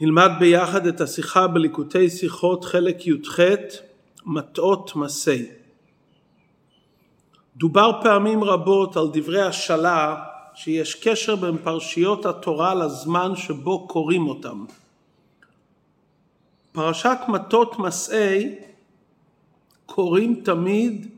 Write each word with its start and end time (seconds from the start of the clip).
נלמד 0.00 0.30
ביחד 0.38 0.86
את 0.86 1.00
השיחה 1.00 1.46
בליקוטי 1.46 2.10
שיחות 2.10 2.64
חלק 2.64 3.06
י"ח 3.06 3.40
מטעות 4.26 4.96
מסי. 4.96 5.46
דובר 7.56 8.00
פעמים 8.02 8.44
רבות 8.44 8.96
על 8.96 9.08
דברי 9.12 9.42
השאלה 9.42 10.24
שיש 10.54 10.94
קשר 10.94 11.36
בין 11.36 11.58
פרשיות 11.58 12.26
התורה 12.26 12.74
לזמן 12.74 13.36
שבו 13.36 13.88
קוראים 13.88 14.28
אותם. 14.28 14.64
פרשת 16.72 17.18
מטות 17.28 17.78
מסעי 17.78 18.54
קוראים 19.86 20.40
תמיד 20.44 21.10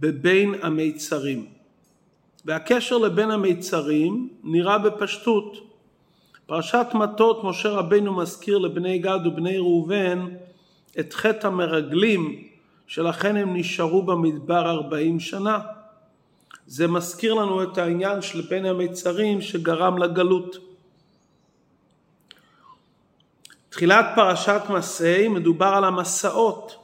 בבין 0.00 0.54
המיצרים 0.62 1.46
והקשר 2.44 2.98
לבין 2.98 3.30
המיצרים 3.30 4.28
נראה 4.42 4.78
בפשטות 4.78 5.71
פרשת 6.52 6.86
מטות 6.94 7.44
משה 7.44 7.68
רבנו 7.68 8.16
מזכיר 8.16 8.58
לבני 8.58 8.98
גד 8.98 9.18
ובני 9.26 9.58
ראובן 9.58 10.26
את 11.00 11.12
חטא 11.12 11.46
המרגלים 11.46 12.48
שלכן 12.86 13.36
הם 13.36 13.56
נשארו 13.56 14.02
במדבר 14.02 14.70
ארבעים 14.70 15.20
שנה. 15.20 15.58
זה 16.66 16.86
מזכיר 16.86 17.34
לנו 17.34 17.62
את 17.62 17.78
העניין 17.78 18.22
של 18.22 18.40
בין 18.40 18.66
המיצרים 18.66 19.40
שגרם 19.40 19.98
לגלות. 19.98 20.56
תחילת 23.68 24.06
פרשת 24.14 24.62
מסעי 24.70 25.28
מדובר 25.28 25.72
על 25.76 25.84
המסעות. 25.84 26.76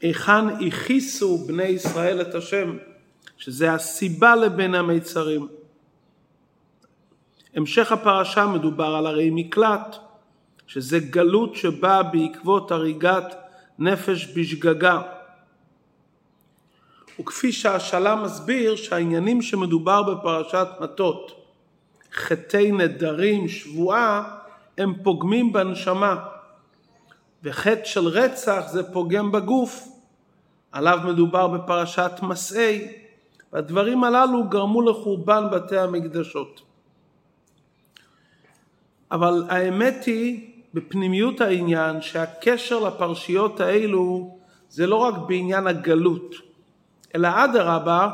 היכן 0.00 0.48
הכיסו 0.66 1.38
בני 1.38 1.64
ישראל 1.64 2.20
את 2.20 2.34
השם, 2.34 2.76
שזה 3.38 3.72
הסיבה 3.72 4.36
לבין 4.36 4.74
המיצרים. 4.74 5.61
המשך 7.54 7.92
הפרשה 7.92 8.46
מדובר 8.46 8.94
על 8.96 9.06
ערי 9.06 9.30
מקלט, 9.30 9.96
שזה 10.66 10.98
גלות 10.98 11.54
שבאה 11.54 12.02
בעקבות 12.02 12.70
הריגת 12.70 13.34
נפש 13.78 14.28
בשגגה. 14.36 15.00
וכפי 17.20 17.52
שהשאלה 17.52 18.16
מסביר 18.16 18.76
שהעניינים 18.76 19.42
שמדובר 19.42 20.02
בפרשת 20.02 20.68
מטות, 20.80 21.46
חטאי 22.12 22.72
נדרים, 22.72 23.48
שבועה, 23.48 24.38
הם 24.78 24.94
פוגמים 25.02 25.52
בנשמה, 25.52 26.16
וחטא 27.42 27.84
של 27.84 28.06
רצח 28.06 28.64
זה 28.66 28.92
פוגם 28.92 29.32
בגוף, 29.32 29.88
עליו 30.72 30.98
מדובר 31.04 31.48
בפרשת 31.48 32.12
מסעי, 32.22 32.88
והדברים 33.52 34.04
הללו 34.04 34.44
גרמו 34.44 34.82
לחורבן 34.82 35.44
בתי 35.52 35.78
המקדשות. 35.78 36.62
אבל 39.12 39.44
האמת 39.48 40.04
היא 40.04 40.40
בפנימיות 40.74 41.40
העניין 41.40 42.02
שהקשר 42.02 42.78
לפרשיות 42.80 43.60
האלו 43.60 44.36
זה 44.70 44.86
לא 44.86 44.96
רק 44.96 45.14
בעניין 45.26 45.66
הגלות, 45.66 46.34
אלא 47.14 47.28
אדרבה, 47.44 48.10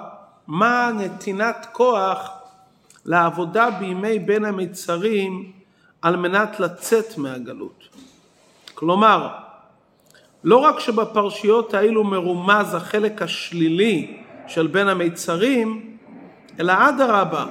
מה 0.46 0.90
נתינת 0.98 1.66
כוח 1.72 2.30
לעבודה 3.04 3.70
בימי 3.70 4.18
בין 4.18 4.44
המצרים 4.44 5.52
על 6.02 6.16
מנת 6.16 6.60
לצאת 6.60 7.18
מהגלות. 7.18 7.88
כלומר, 8.74 9.28
לא 10.44 10.56
רק 10.56 10.80
שבפרשיות 10.80 11.74
האלו 11.74 12.04
מרומז 12.04 12.74
החלק 12.74 13.22
השלילי 13.22 14.22
של 14.46 14.66
בין 14.66 14.88
המצרים, 14.88 15.96
אלא 16.60 16.72
אדרבה, 16.88 17.46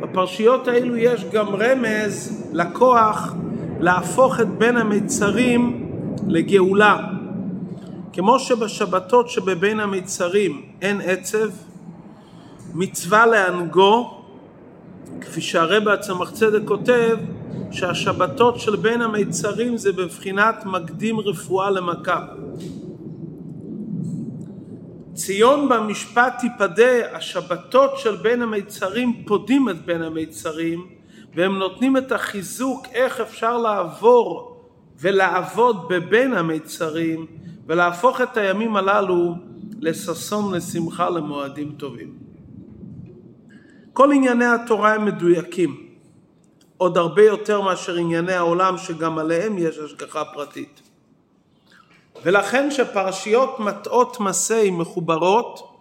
בפרשיות 0.00 0.68
האלו 0.68 0.96
יש 0.96 1.24
גם 1.24 1.46
רמז 1.46 2.44
לכוח 2.52 3.34
להפוך 3.80 4.40
את 4.40 4.48
בין 4.48 4.76
המיצרים 4.76 5.90
לגאולה. 6.28 6.98
כמו 8.12 8.38
שבשבתות 8.38 9.28
שבבין 9.28 9.80
המיצרים 9.80 10.62
אין 10.82 11.00
עצב, 11.04 11.48
מצווה 12.74 13.26
להנגו, 13.26 14.22
כפי 15.20 15.40
שהרבא 15.40 15.92
הצמח 15.92 16.30
צדק 16.30 16.60
כותב, 16.64 17.18
שהשבתות 17.70 18.60
של 18.60 18.76
בין 18.76 19.02
המיצרים 19.02 19.76
זה 19.76 19.92
בבחינת 19.92 20.66
מקדים 20.66 21.20
רפואה 21.20 21.70
למכה. 21.70 22.26
ציון 25.18 25.68
במשפט 25.68 26.32
תיפדה, 26.38 27.16
השבתות 27.16 27.98
של 27.98 28.16
בין 28.16 28.42
המיצרים 28.42 29.22
פודים 29.26 29.68
את 29.68 29.84
בין 29.84 30.02
המיצרים 30.02 30.86
והם 31.34 31.58
נותנים 31.58 31.96
את 31.96 32.12
החיזוק 32.12 32.86
איך 32.92 33.20
אפשר 33.20 33.58
לעבור 33.58 34.60
ולעבוד 35.00 35.88
בבין 35.88 36.34
המיצרים 36.34 37.26
ולהפוך 37.66 38.20
את 38.20 38.36
הימים 38.36 38.76
הללו 38.76 39.34
לששון, 39.80 40.54
לשמחה, 40.54 41.10
למועדים 41.10 41.72
טובים. 41.76 42.14
כל 43.92 44.12
ענייני 44.12 44.46
התורה 44.46 44.94
הם 44.94 45.04
מדויקים, 45.04 45.86
עוד 46.76 46.98
הרבה 46.98 47.22
יותר 47.22 47.60
מאשר 47.60 47.96
ענייני 47.96 48.32
העולם 48.32 48.78
שגם 48.78 49.18
עליהם 49.18 49.58
יש 49.58 49.78
השגחה 49.78 50.24
פרטית. 50.24 50.87
ולכן 52.22 52.70
שפרשיות 52.70 53.60
מטעות 53.60 54.20
מסי 54.20 54.70
מחוברות, 54.70 55.74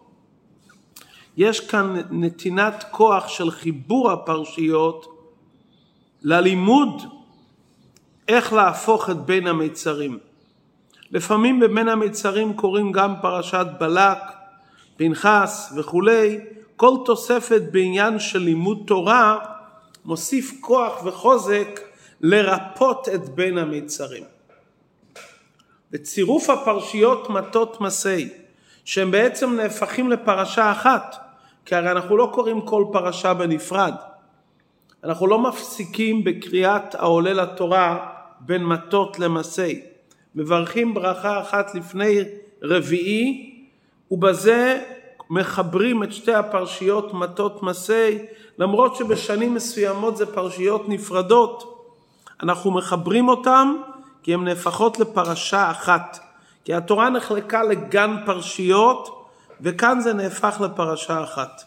יש 1.37 1.59
כאן 1.59 1.95
נתינת 2.11 2.83
כוח 2.91 3.27
של 3.27 3.51
חיבור 3.51 4.11
הפרשיות 4.11 5.05
ללימוד 6.21 7.01
איך 8.27 8.53
להפוך 8.53 9.09
את 9.09 9.17
בין 9.25 9.47
המיצרים. 9.47 10.19
לפעמים 11.11 11.59
בבין 11.59 11.89
המיצרים 11.89 12.53
קוראים 12.53 12.91
גם 12.91 13.13
פרשת 13.21 13.65
בלק, 13.79 14.17
פנחס 14.97 15.73
וכולי, 15.75 16.39
כל 16.75 16.97
תוספת 17.05 17.61
בעניין 17.71 18.19
של 18.19 18.39
לימוד 18.39 18.83
תורה 18.87 19.39
מוסיף 20.05 20.53
כוח 20.61 21.05
וחוזק 21.05 21.79
לרפות 22.21 23.09
את 23.13 23.29
בין 23.29 23.57
המיצרים. 23.57 24.36
וצירוף 25.93 26.49
הפרשיות 26.49 27.29
מטות 27.29 27.81
מסי, 27.81 28.29
שהם 28.85 29.11
בעצם 29.11 29.53
נהפכים 29.53 30.09
לפרשה 30.09 30.71
אחת, 30.71 31.15
כי 31.65 31.75
הרי 31.75 31.91
אנחנו 31.91 32.17
לא 32.17 32.29
קוראים 32.33 32.61
כל 32.61 32.85
פרשה 32.91 33.33
בנפרד. 33.33 33.93
אנחנו 35.03 35.27
לא 35.27 35.39
מפסיקים 35.39 36.23
בקריאת 36.23 36.95
העולה 36.95 37.33
לתורה 37.33 38.09
בין 38.39 38.63
מטות 38.63 39.19
למסי. 39.19 39.81
מברכים 40.35 40.93
ברכה 40.93 41.41
אחת 41.41 41.75
לפני 41.75 42.19
רביעי, 42.61 43.53
ובזה 44.11 44.83
מחברים 45.29 46.03
את 46.03 46.13
שתי 46.13 46.33
הפרשיות 46.33 47.13
מטות 47.13 47.63
מסי, 47.63 48.17
למרות 48.57 48.95
שבשנים 48.95 49.53
מסוימות 49.53 50.17
זה 50.17 50.25
פרשיות 50.25 50.89
נפרדות, 50.89 51.77
אנחנו 52.43 52.71
מחברים 52.71 53.27
אותם 53.27 53.75
כי 54.27 54.33
הן 54.33 54.43
נהפכות 54.43 54.99
לפרשה 54.99 55.71
אחת. 55.71 56.19
כי 56.65 56.73
התורה 56.73 57.09
נחלקה 57.09 57.63
לגן 57.63 58.15
פרשיות, 58.25 59.29
וכאן 59.61 59.99
זה 60.01 60.13
נהפך 60.13 60.61
לפרשה 60.61 61.23
אחת. 61.23 61.63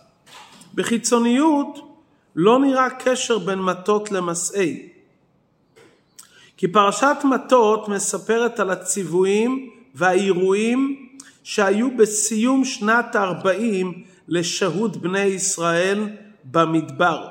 בחיצוניות 0.75 1.99
לא 2.37 2.59
נראה 2.59 2.91
קשר 2.91 3.39
בין 3.39 3.59
מטות 3.59 4.13
למסעי. 4.13 4.89
כי 6.57 6.69
פרשת 6.69 7.17
מטות 7.25 7.89
מספרת 7.89 8.61
על 8.61 8.71
הציוויים 8.71 9.71
והאירועים 9.95 11.09
שהיו 11.43 11.97
בסיום 11.97 12.65
שנת 12.65 13.15
הארבעים 13.15 14.05
לשהות 14.29 14.97
בני 14.97 15.25
ישראל 15.25 16.09
במדבר. 16.45 17.29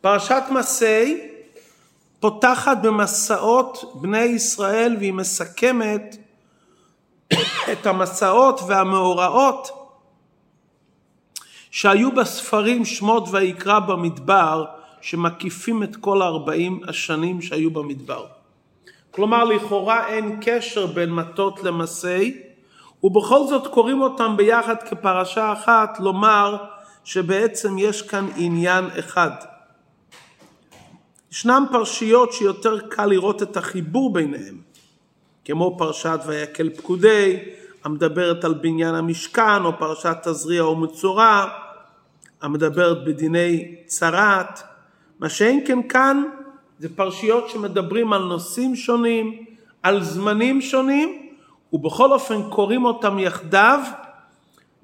פרשת 0.00 0.42
מסעי 0.50 1.33
פותחת 2.24 2.76
במסעות 2.82 3.92
בני 3.94 4.22
ישראל 4.22 4.96
והיא 4.98 5.12
מסכמת 5.12 6.16
את 7.72 7.86
המסעות 7.86 8.60
והמאורעות 8.66 9.68
שהיו 11.70 12.12
בספרים 12.12 12.84
שמות 12.84 13.28
ויקרא 13.30 13.78
במדבר 13.78 14.64
שמקיפים 15.00 15.82
את 15.82 15.96
כל 15.96 16.22
הארבעים 16.22 16.80
השנים 16.88 17.42
שהיו 17.42 17.70
במדבר. 17.70 18.26
כלומר 19.10 19.44
לכאורה 19.44 20.06
אין 20.06 20.38
קשר 20.40 20.86
בין 20.86 21.10
מטות 21.10 21.62
למסי 21.62 22.40
ובכל 23.02 23.46
זאת 23.46 23.66
קוראים 23.66 24.02
אותם 24.02 24.36
ביחד 24.36 24.82
כפרשה 24.82 25.52
אחת 25.52 26.00
לומר 26.00 26.56
שבעצם 27.04 27.78
יש 27.78 28.02
כאן 28.02 28.26
עניין 28.36 28.84
אחד. 28.98 29.53
ישנם 31.34 31.64
פרשיות 31.72 32.32
שיותר 32.32 32.80
קל 32.80 33.06
לראות 33.06 33.42
את 33.42 33.56
החיבור 33.56 34.12
ביניהם, 34.12 34.58
כמו 35.44 35.76
פרשת 35.78 36.20
ויקל 36.26 36.70
פקודי, 36.70 37.38
המדברת 37.84 38.44
על 38.44 38.54
בניין 38.54 38.94
המשכן, 38.94 39.64
או 39.64 39.78
פרשת 39.78 40.16
תזריע 40.22 40.66
ומצורע, 40.66 41.46
המדברת 42.42 43.04
בדיני 43.04 43.74
צרת, 43.86 44.60
מה 45.20 45.28
שאין 45.28 45.66
כן 45.66 45.88
כאן 45.88 46.22
זה 46.78 46.96
פרשיות 46.96 47.48
שמדברים 47.48 48.12
על 48.12 48.22
נושאים 48.22 48.76
שונים, 48.76 49.44
על 49.82 50.02
זמנים 50.02 50.60
שונים, 50.60 51.28
ובכל 51.72 52.12
אופן 52.12 52.50
קוראים 52.50 52.84
אותם 52.84 53.18
יחדיו, 53.18 53.80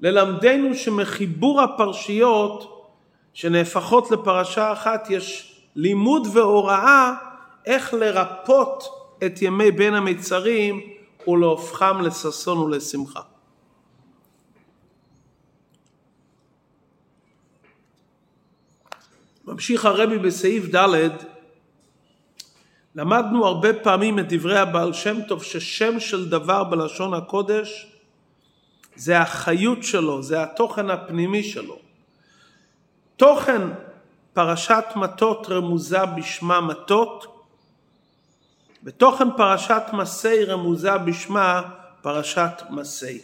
ללמדנו 0.01 0.75
שמחיבור 0.75 1.61
הפרשיות 1.61 2.87
שנהפכות 3.33 4.11
לפרשה 4.11 4.71
אחת 4.71 5.07
יש 5.09 5.50
לימוד 5.75 6.27
והוראה 6.33 7.13
איך 7.65 7.93
לרפות 7.93 8.83
את 9.25 9.41
ימי 9.41 9.71
בין 9.71 9.93
המצרים 9.93 10.81
ולהופכם 11.27 12.01
לששון 12.01 12.57
ולשמחה. 12.57 13.21
ממשיך 19.45 19.85
הרבי 19.85 20.17
בסעיף 20.17 20.75
ד' 20.75 21.09
למדנו 22.95 23.45
הרבה 23.45 23.73
פעמים 23.73 24.19
את 24.19 24.25
דברי 24.29 24.59
הבעל 24.59 24.93
שם 24.93 25.17
טוב 25.27 25.43
ששם 25.43 25.99
של 25.99 26.29
דבר 26.29 26.63
בלשון 26.63 27.13
הקודש 27.13 27.91
זה 28.95 29.19
החיות 29.19 29.83
שלו, 29.83 30.23
זה 30.23 30.43
התוכן 30.43 30.89
הפנימי 30.89 31.43
שלו. 31.43 31.79
תוכן 33.17 33.61
פרשת 34.33 34.83
מטות 34.95 35.49
רמוזה 35.49 36.05
בשמה 36.05 36.61
מטות, 36.61 37.45
בתוכן 38.83 39.27
פרשת 39.37 39.83
מסי 39.93 40.45
רמוזה 40.45 40.97
בשמה 40.97 41.61
פרשת 42.01 42.63
מסי. 42.69 43.21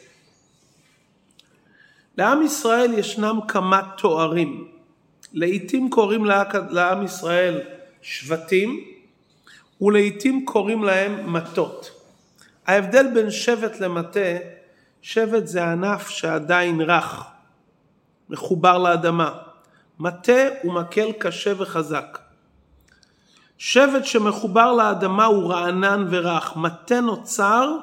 לעם 2.18 2.42
ישראל 2.42 2.94
ישנם 2.94 3.40
כמה 3.48 3.82
תוארים. 3.98 4.68
לעתים 5.34 5.90
קוראים 5.90 6.26
לעם 6.70 7.04
ישראל 7.04 7.62
שבטים 8.02 8.84
ולעתים 9.82 10.46
קוראים 10.46 10.84
להם 10.84 11.34
מטות. 11.34 11.92
ההבדל 12.68 13.08
בין 13.14 13.32
שבט 13.32 13.80
למטה, 13.80 14.38
שבט 15.02 15.48
זה 15.48 15.64
ענף 15.64 16.10
שעדיין 16.10 16.82
רך, 16.82 17.24
מחובר 18.30 18.78
לאדמה. 18.78 19.47
מטה 20.00 20.42
הוא 20.64 20.74
מקל 20.74 21.12
קשה 21.12 21.54
וחזק. 21.58 22.20
שבט 23.58 24.06
שמחובר 24.06 24.74
לאדמה 24.74 25.26
הוא 25.26 25.54
רענן 25.54 26.08
ורך. 26.10 26.56
מטה 26.56 27.02
נוצר 27.02 27.78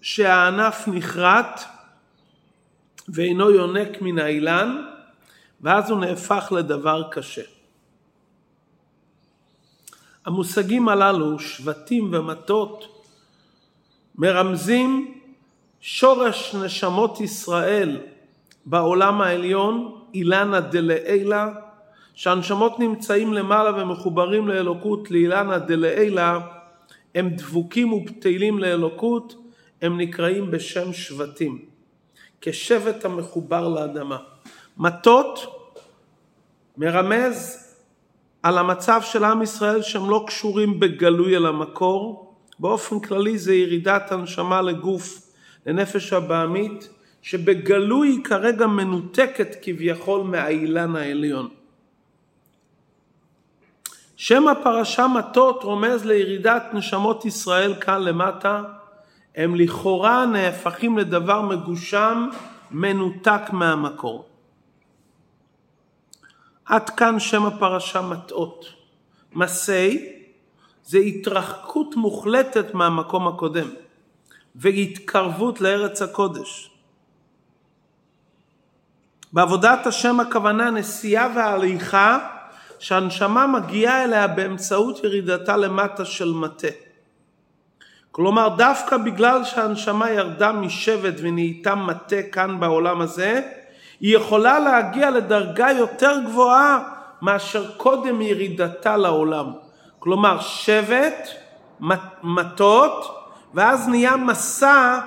שהענף 0.00 0.88
נכרת 0.88 1.60
ואינו 3.08 3.50
יונק 3.50 4.02
מן 4.02 4.18
האילן, 4.18 4.86
ואז 5.60 5.90
הוא 5.90 6.00
נהפך 6.00 6.52
לדבר 6.56 7.08
קשה. 7.10 7.42
המושגים 10.24 10.88
הללו, 10.88 11.38
שבטים 11.38 12.14
ומטות, 12.14 13.04
מרמזים 14.14 15.22
שורש 15.80 16.54
נשמות 16.54 17.20
ישראל 17.20 18.00
בעולם 18.66 19.20
העליון, 19.20 20.00
אילנה 20.14 20.60
דלעילה, 20.60 21.48
שהנשמות 22.14 22.78
נמצאים 22.78 23.32
למעלה 23.32 23.82
ומחוברים 23.82 24.48
לאלוקות, 24.48 25.10
לאילנה 25.10 25.58
דלעילה, 25.58 26.40
הם 27.14 27.28
דבוקים 27.30 27.92
ובטלים 27.92 28.58
לאלוקות, 28.58 29.34
הם 29.82 30.00
נקראים 30.00 30.50
בשם 30.50 30.92
שבטים, 30.92 31.58
כשבט 32.40 33.04
המחובר 33.04 33.68
לאדמה. 33.68 34.18
מטות 34.76 35.38
מרמז 36.76 37.58
על 38.42 38.58
המצב 38.58 39.00
של 39.02 39.24
עם 39.24 39.42
ישראל 39.42 39.82
שהם 39.82 40.10
לא 40.10 40.24
קשורים 40.26 40.80
בגלוי 40.80 41.36
אל 41.36 41.46
המקור, 41.46 42.34
באופן 42.58 43.00
כללי 43.00 43.38
זה 43.38 43.54
ירידת 43.54 44.12
הנשמה 44.12 44.62
לגוף, 44.62 45.32
לנפש 45.66 46.12
הבעמית, 46.12 46.88
שבגלוי 47.22 48.08
היא 48.08 48.24
כרגע 48.24 48.66
מנותקת 48.66 49.56
כביכול 49.62 50.22
מהאילן 50.22 50.96
העליון. 50.96 51.48
שם 54.16 54.48
הפרשה 54.48 55.06
מטות 55.06 55.62
רומז 55.62 56.04
לירידת 56.04 56.62
נשמות 56.72 57.24
ישראל 57.24 57.74
כאן 57.80 58.02
למטה, 58.02 58.62
הם 59.36 59.54
לכאורה 59.54 60.26
נהפכים 60.26 60.98
לדבר 60.98 61.42
מגושם, 61.42 62.28
מנותק 62.70 63.42
מהמקור. 63.52 64.28
עד 66.64 66.90
כאן 66.90 67.20
שם 67.20 67.46
הפרשה 67.46 68.02
מטעות. 68.02 68.64
מסי 69.32 70.12
זה 70.84 70.98
התרחקות 70.98 71.96
מוחלטת 71.96 72.74
מהמקום 72.74 73.28
הקודם 73.28 73.68
והתקרבות 74.54 75.60
לארץ 75.60 76.02
הקודש. 76.02 76.71
בעבודת 79.32 79.86
השם 79.86 80.20
הכוונה 80.20 80.70
נסיעה 80.70 81.28
והליכה 81.34 82.18
שהנשמה 82.78 83.46
מגיעה 83.46 84.04
אליה 84.04 84.26
באמצעות 84.26 85.04
ירידתה 85.04 85.56
למטה 85.56 86.04
של 86.04 86.32
מטה. 86.32 86.68
כלומר 88.10 88.48
דווקא 88.48 88.96
בגלל 88.96 89.44
שהנשמה 89.44 90.10
ירדה 90.10 90.52
משבט 90.52 91.14
ונהייתה 91.22 91.74
מטה 91.74 92.22
כאן 92.32 92.60
בעולם 92.60 93.00
הזה, 93.00 93.40
היא 94.00 94.16
יכולה 94.16 94.58
להגיע 94.58 95.10
לדרגה 95.10 95.70
יותר 95.70 96.18
גבוהה 96.26 96.78
מאשר 97.22 97.72
קודם 97.76 98.22
ירידתה 98.22 98.96
לעולם. 98.96 99.52
כלומר 99.98 100.40
שבט, 100.40 101.28
מטות, 102.22 103.18
ואז 103.54 103.88
נהיה 103.88 104.16
מסע 104.16 105.00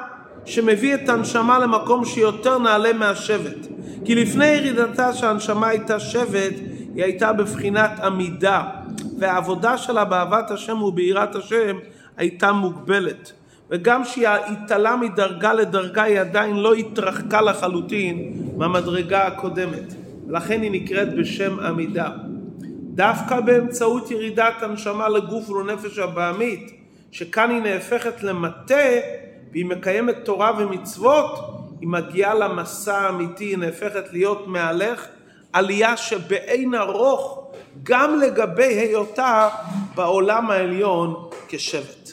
שמביא 0.46 0.96
את 0.96 1.10
הנשמה 1.10 1.60
למקום 1.60 2.06
שיותר 2.06 2.58
נעלה 2.58 2.94
מהשבט. 2.94 3.68
כי 4.06 4.16
לפני 4.16 4.46
ירידתה 4.46 5.14
שהנשמה 5.14 5.68
הייתה 5.68 6.00
שבט, 6.00 6.54
היא 6.96 7.04
הייתה 7.04 7.34
בבחינת 7.34 8.00
עמידה, 8.00 8.64
והעבודה 9.20 9.78
שלה 9.78 10.06
באהבת 10.06 10.52
השם 10.52 10.82
וביראת 10.82 11.36
השם 11.36 11.78
הייתה 12.18 12.52
מוגבלת. 12.52 13.32
וגם 13.70 14.06
שהיא 14.06 14.28
התעלה 14.28 14.96
מדרגה 14.96 15.54
לדרגה 15.54 16.04
היא 16.04 16.20
עדיין 16.20 16.56
לא 16.56 16.74
התרחקה 16.74 17.42
לחלוטין 17.42 18.34
מהמדרגה 18.58 19.28
הקודמת. 19.28 19.94
לכן 20.30 20.62
היא 20.62 20.72
נקראת 20.72 21.16
בשם 21.16 21.60
עמידה. 21.60 22.10
דווקא 22.96 23.40
באמצעות 23.40 24.12
ירידת 24.12 24.54
הנשמה 24.62 25.10
לגוף 25.10 25.50
ולנפש 25.50 26.00
הבעמית, 26.00 26.72
שכאן 27.12 27.50
היא 27.50 27.62
נהפכת 27.62 28.24
למטה 28.24 28.76
והיא 29.56 29.66
מקיימת 29.66 30.16
תורה 30.24 30.52
ומצוות, 30.58 31.40
היא 31.82 31.90
מגיעה 31.90 32.34
למסע 32.34 32.98
האמיתי, 32.98 33.44
היא 33.44 33.58
נהפכת 33.58 34.14
להיות 34.14 34.48
מהלך, 34.48 35.08
עלייה 35.54 35.98
שבאין 35.98 36.76
ארוך 36.76 37.52
גם 37.84 38.20
לגבי 38.20 38.64
היותה 38.64 39.50
בעולם 39.96 40.52
העליון 40.52 41.30
כשבט. 41.48 42.10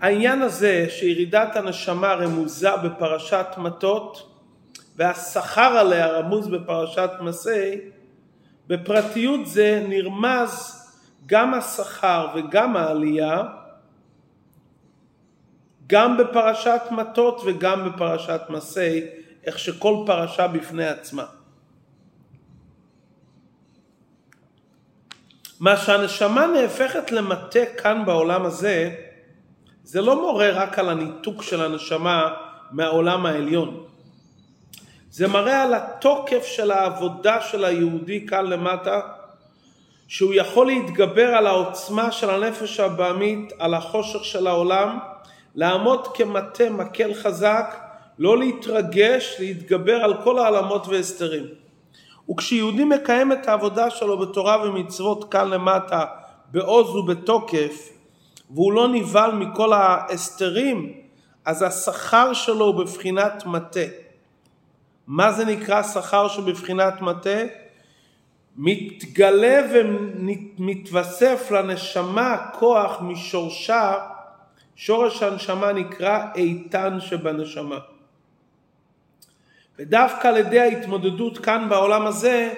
העניין 0.00 0.42
הזה 0.42 0.86
שירידת 0.90 1.56
הנשמה 1.56 2.14
רמוזה 2.14 2.76
בפרשת 2.76 3.46
מטות 3.58 4.30
והשכר 4.96 5.76
עליה 5.78 6.06
רמוז 6.06 6.48
בפרשת 6.48 7.10
מסי, 7.20 7.80
בפרטיות 8.66 9.46
זה 9.46 9.84
נרמז 9.88 10.80
גם 11.26 11.54
השכר 11.54 12.28
וגם 12.34 12.76
העלייה, 12.76 13.42
גם 15.86 16.16
בפרשת 16.16 16.80
מטות 16.90 17.40
וגם 17.46 17.88
בפרשת 17.88 18.40
מסי, 18.48 19.00
איך 19.44 19.58
שכל 19.58 20.04
פרשה 20.06 20.48
בפני 20.48 20.86
עצמה. 20.86 21.24
מה 25.60 25.76
שהנשמה 25.76 26.46
נהפכת 26.46 27.12
למטה 27.12 27.60
כאן 27.82 28.02
בעולם 28.06 28.44
הזה, 28.44 28.94
זה 29.84 30.00
לא 30.00 30.22
מורה 30.22 30.50
רק 30.50 30.78
על 30.78 30.88
הניתוק 30.88 31.42
של 31.42 31.60
הנשמה 31.60 32.34
מהעולם 32.70 33.26
העליון. 33.26 33.84
זה 35.10 35.28
מראה 35.28 35.62
על 35.62 35.74
התוקף 35.74 36.46
של 36.46 36.70
העבודה 36.70 37.40
של 37.40 37.64
היהודי 37.64 38.26
כאן 38.26 38.46
למטה, 38.46 39.00
שהוא 40.08 40.34
יכול 40.34 40.66
להתגבר 40.66 41.28
על 41.28 41.46
העוצמה 41.46 42.12
של 42.12 42.30
הנפש 42.30 42.80
הבעמית, 42.80 43.52
על 43.58 43.74
החושך 43.74 44.24
של 44.24 44.46
העולם, 44.46 44.98
לעמוד 45.54 46.16
כמטה 46.16 46.70
מקל 46.70 47.14
חזק, 47.14 47.76
לא 48.18 48.38
להתרגש, 48.38 49.36
להתגבר 49.40 50.04
על 50.04 50.22
כל 50.22 50.38
העלמות 50.38 50.86
והסתרים. 50.88 51.44
וכשיהודי 52.30 52.84
מקיים 52.84 53.32
את 53.32 53.48
העבודה 53.48 53.90
שלו 53.90 54.18
בתורה 54.18 54.68
ומצוות 54.68 55.32
כאן 55.32 55.48
למטה, 55.50 56.04
בעוז 56.50 56.96
ובתוקף, 56.96 57.88
והוא 58.50 58.72
לא 58.72 58.88
נבהל 58.88 59.32
מכל 59.32 59.72
ההסתרים, 59.72 60.92
אז 61.44 61.62
השכר 61.62 62.32
שלו 62.32 62.64
הוא 62.64 62.74
בבחינת 62.74 63.46
מטה. 63.46 63.80
מה 65.06 65.32
זה 65.32 65.44
נקרא 65.44 65.82
שכר 65.82 66.28
שבבחינת 66.28 67.00
מטה? 67.00 67.38
מתגלה 68.56 69.60
ומתווסף 69.72 71.50
לנשמה 71.50 72.36
כוח 72.52 73.00
משורשה, 73.00 73.94
שורש 74.76 75.22
הנשמה 75.22 75.72
נקרא 75.72 76.26
איתן 76.34 77.00
שבנשמה. 77.00 77.78
ודווקא 79.78 80.28
על 80.28 80.36
ידי 80.36 80.60
ההתמודדות 80.60 81.38
כאן 81.38 81.68
בעולם 81.68 82.06
הזה, 82.06 82.52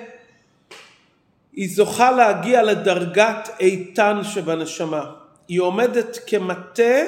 היא 1.52 1.68
זוכה 1.70 2.11
להגיע 2.11 2.62
לדרגת 2.62 3.49
איתן 3.61 4.20
שבנשמה. 4.25 5.12
היא 5.49 5.61
עומדת 5.61 6.18
כמטה 6.26 7.02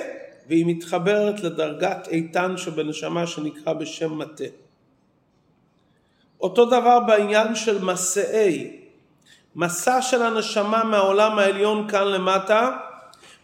והיא 0.49 0.67
מתחברת 0.67 1.41
לדרגת 1.41 2.09
איתן 2.09 2.57
שבנשמה 2.57 3.27
שנקרא 3.27 3.73
בשם 3.73 4.19
מטה. 4.19 4.45
אותו 6.41 6.65
דבר 6.65 7.01
בעניין 7.01 7.55
של 7.55 7.85
מסעי, 7.85 8.81
מסע 9.57 10.03
של 10.03 10.23
הנשמה 10.23 10.85
מהעולם 10.85 11.39
העליון 11.39 11.89
כאן 11.89 12.07
למטה, 12.07 12.77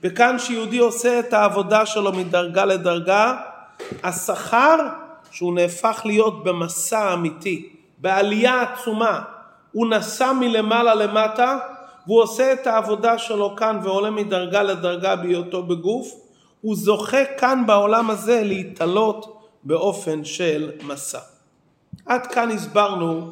וכאן 0.04 0.38
שיהודי 0.38 0.78
עושה 0.78 1.20
את 1.20 1.32
העבודה 1.32 1.86
שלו 1.86 2.12
מדרגה 2.12 2.64
לדרגה, 2.64 3.36
השכר 4.02 4.76
שהוא 5.30 5.54
נהפך 5.54 6.02
להיות 6.04 6.44
במסע 6.44 7.12
אמיתי, 7.14 7.68
בעלייה 7.98 8.62
עצומה, 8.62 9.22
הוא 9.72 9.86
נסע 9.86 10.32
מלמעלה 10.32 10.94
למטה 10.94 11.58
והוא 12.06 12.22
עושה 12.22 12.52
את 12.52 12.66
העבודה 12.66 13.18
שלו 13.18 13.56
כאן 13.56 13.78
ועולה 13.82 14.10
מדרגה 14.10 14.62
לדרגה 14.62 15.16
בהיותו 15.16 15.62
בגוף, 15.62 16.14
הוא 16.60 16.76
זוכה 16.76 17.24
כאן 17.38 17.62
בעולם 17.66 18.10
הזה 18.10 18.42
להתעלות 18.44 19.48
באופן 19.64 20.24
של 20.24 20.70
מסע. 20.82 21.18
עד 22.06 22.26
כאן 22.26 22.50
הסברנו 22.50 23.30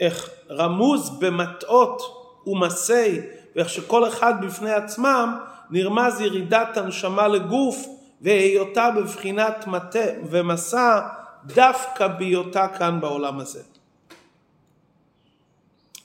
איך 0.00 0.30
רמוז 0.50 1.18
במטעות 1.18 2.02
ומסי 2.46 3.20
ואיך 3.56 3.68
שכל 3.68 4.08
אחד 4.08 4.44
בפני 4.46 4.72
עצמם 4.72 5.38
נרמז 5.70 6.20
ירידת 6.20 6.76
הנשמה 6.76 7.28
לגוף 7.28 7.86
והיותה 8.20 8.90
בבחינת 8.90 9.66
מטה 9.66 10.04
ומסע 10.30 11.00
דווקא 11.44 12.08
בהיותה 12.08 12.68
כאן 12.78 13.00
בעולם 13.00 13.38
הזה. 13.38 13.62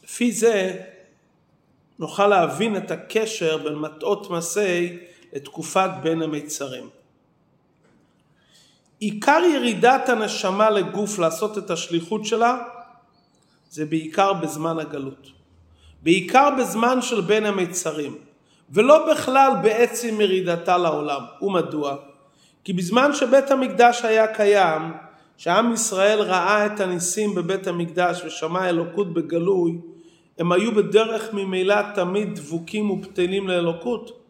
לפי 0.04 0.32
זה 0.32 0.82
נוכל 2.00 2.28
להבין 2.28 2.78
את 2.78 2.92
הקשר 2.92 3.58
בין 3.58 3.76
מטעות 3.76 4.30
מסי 4.30 4.98
לתקופת 5.34 5.90
בין 6.02 6.22
המצרים. 6.22 6.90
עיקר 9.00 9.42
ירידת 9.54 10.10
הנשמה 10.10 10.70
לגוף 10.70 11.20
לעשות 11.20 11.58
את 11.58 11.70
השליחות 11.70 12.26
שלה 12.26 12.58
זה 13.70 13.86
בעיקר 13.86 14.34
בזמן 14.34 14.80
הגלות. 14.80 15.41
בעיקר 16.02 16.50
בזמן 16.60 17.02
של 17.02 17.22
בין 17.22 17.46
המצרים, 17.46 18.16
ולא 18.70 19.12
בכלל 19.12 19.52
בעצם 19.62 20.22
ירידתה 20.22 20.78
לעולם. 20.78 21.22
ומדוע? 21.42 21.96
כי 22.64 22.74
בזמן 22.74 23.14
שבית 23.14 23.52
המקדש 23.52 24.06
היה 24.06 24.28
קיים, 24.28 24.82
שעם 25.38 25.74
ישראל 25.74 26.20
ראה 26.22 26.66
את 26.66 26.80
הניסים 26.80 27.36
בבית 27.36 27.68
המקדש 27.68 28.22
ושמע 28.26 28.70
אלוקות 28.70 29.14
בגלוי, 29.14 29.78
הם 30.38 30.52
היו 30.52 30.72
בדרך 30.72 31.34
ממילא 31.34 31.76
תמיד 31.96 32.36
דבוקים 32.36 32.92
ובטלים 32.92 33.48
לאלוקות, 33.48 34.22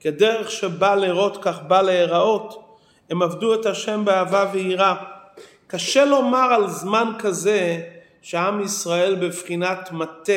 כדרך 0.00 0.50
שבא 0.50 0.94
לראות 0.94 1.38
כך 1.42 1.62
בא 1.62 1.82
להיראות, 1.82 2.76
הם 3.10 3.22
עבדו 3.22 3.54
את 3.54 3.66
השם 3.66 4.04
באהבה 4.04 4.50
ויראה. 4.52 4.94
קשה 5.66 6.04
לומר 6.04 6.52
על 6.54 6.68
זמן 6.68 7.12
כזה 7.18 7.80
שעם 8.22 8.60
ישראל 8.60 9.14
בבחינת 9.14 9.92
מטה 9.92 10.32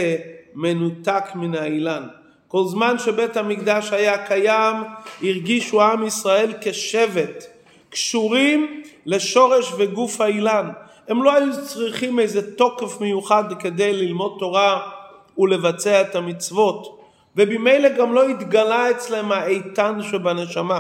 מנותק 0.56 1.24
מן 1.36 1.56
האילן. 1.56 2.08
כל 2.48 2.64
זמן 2.66 3.00
שבית 3.00 3.38
המקדש 3.38 3.94
היה 3.94 4.28
קיים, 4.28 4.76
הרגישו 5.24 5.82
עם 5.82 6.04
ישראל 6.04 6.54
כשבט, 6.62 7.44
קשורים 7.90 8.84
לשורש 9.06 9.74
וגוף 9.78 10.22
האילן. 10.22 10.70
הם 11.08 11.24
לא 11.24 11.36
היו 11.36 11.66
צריכים 11.66 12.20
איזה 12.20 12.56
תוקף 12.56 13.02
מיוחד 13.02 13.44
כדי 13.60 13.94
ללמוד 13.94 14.36
תורה 14.40 14.90
ולבצע 15.38 16.02
את 16.02 16.16
המצוות, 16.16 17.00
ובמילא 17.36 17.90
גם 17.90 18.14
לא 18.14 18.30
התגלה 18.30 18.92
אצלם 18.92 19.32
האיתן 19.32 20.00
שבנשמה. 20.12 20.80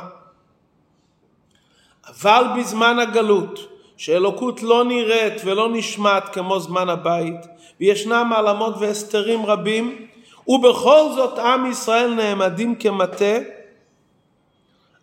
אבל 2.09 2.43
בזמן 2.57 2.99
הגלות, 2.99 3.59
שאלוקות 3.97 4.63
לא 4.63 4.85
נראית 4.85 5.41
ולא 5.45 5.69
נשמעת 5.73 6.29
כמו 6.29 6.59
זמן 6.59 6.89
הבית, 6.89 7.45
וישנם 7.83 8.33
העלמות 8.33 8.73
והסתרים 8.79 9.45
רבים, 9.45 10.07
ובכל 10.47 11.09
זאת 11.15 11.39
עם 11.39 11.65
ישראל 11.65 12.13
נעמדים 12.13 12.75
כמטה, 12.75 13.35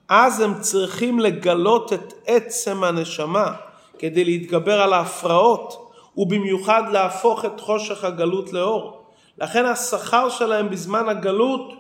אז 0.08 0.40
הם 0.40 0.60
צריכים 0.60 1.20
לגלות 1.20 1.92
את 1.92 2.12
עצם 2.26 2.84
הנשמה 2.84 3.52
כדי 3.99 4.25
להתגבר 4.25 4.80
על 4.80 4.92
ההפרעות, 4.92 5.92
ובמיוחד 6.16 6.82
להפוך 6.92 7.44
את 7.44 7.60
חושך 7.60 8.04
הגלות 8.04 8.52
לאור. 8.52 9.04
לכן 9.38 9.64
השכר 9.66 10.28
שלהם 10.28 10.70
בזמן 10.70 11.08
הגלות 11.08 11.72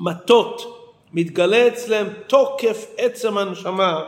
מטות, 0.00 0.84
מתגלה 1.12 1.68
אצלם 1.68 2.06
תוקף 2.26 2.86
עצם 2.96 3.38
הנשמה 3.38 4.00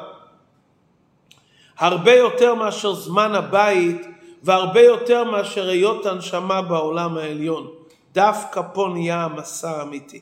הרבה 1.79 2.14
יותר 2.14 2.55
מאשר 2.55 2.95
זמן 2.95 3.35
הבית 3.35 4.20
והרבה 4.42 4.80
יותר 4.80 5.25
מאשר 5.25 5.68
היות 5.68 6.06
הנשמה 6.06 6.62
בעולם 6.62 7.16
העליון. 7.16 7.70
דווקא 8.12 8.61
פה 8.75 8.88
נהיה 8.92 9.25
המסע 9.25 9.70
האמיתי. 9.70 10.20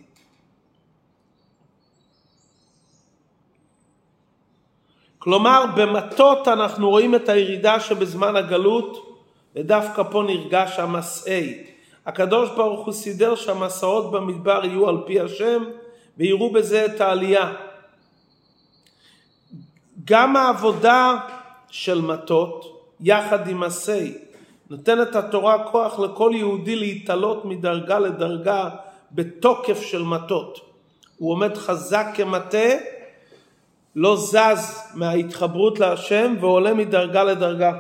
כלומר, 5.18 5.64
במטות 5.76 6.48
אנחנו 6.48 6.90
רואים 6.90 7.14
את 7.14 7.28
הירידה 7.28 7.80
שבזמן 7.80 8.36
הגלות, 8.36 9.20
ודווקא 9.56 10.02
פה 10.10 10.22
נרגש 10.22 10.78
המסעי. 10.78 11.64
הקדוש 12.06 12.50
ברוך 12.50 12.86
הוא 12.86 12.94
סידר 12.94 13.34
שהמסעות 13.34 14.10
במדבר 14.10 14.60
יהיו 14.64 14.88
על 14.88 14.96
פי 15.06 15.20
השם, 15.20 15.64
ויראו 16.16 16.52
בזה 16.52 16.86
את 16.86 17.00
העלייה. 17.00 17.52
גם 20.04 20.36
העבודה 20.36 21.16
של 21.70 22.00
מטות 22.00 22.77
יחד 23.00 23.48
עם 23.48 23.62
הסי 23.62 24.14
נותנת 24.70 25.16
התורה 25.16 25.64
כוח 25.70 25.98
לכל 25.98 26.32
יהודי 26.34 26.76
להתעלות 26.76 27.44
מדרגה 27.44 27.98
לדרגה 27.98 28.68
בתוקף 29.12 29.82
של 29.82 30.02
מטות. 30.02 30.60
הוא 31.18 31.32
עומד 31.32 31.56
חזק 31.56 32.06
כמטה, 32.14 32.68
לא 33.96 34.16
זז 34.16 34.80
מההתחברות 34.94 35.80
להשם 35.80 36.34
ועולה 36.40 36.74
מדרגה 36.74 37.24
לדרגה. 37.24 37.72